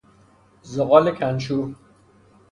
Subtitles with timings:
[0.63, 1.75] زغال کنشور